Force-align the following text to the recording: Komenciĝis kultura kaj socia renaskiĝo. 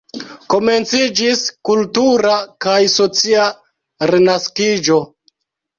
Komenciĝis 0.53 1.43
kultura 1.71 2.41
kaj 2.67 2.81
socia 2.97 3.47
renaskiĝo. 4.15 5.01